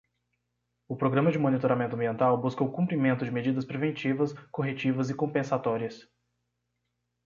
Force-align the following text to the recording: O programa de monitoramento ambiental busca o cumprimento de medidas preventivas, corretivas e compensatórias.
O 0.87 0.95
programa 0.97 1.31
de 1.31 1.37
monitoramento 1.37 1.93
ambiental 1.93 2.35
busca 2.35 2.63
o 2.63 2.71
cumprimento 2.71 3.23
de 3.23 3.29
medidas 3.29 3.63
preventivas, 3.71 4.33
corretivas 4.51 5.11
e 5.11 5.15
compensatórias. 5.15 5.95